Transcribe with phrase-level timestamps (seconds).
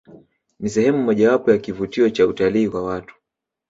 [0.59, 3.15] Ni sehemu mojawapo ya kivutio Cha utalii kwa watu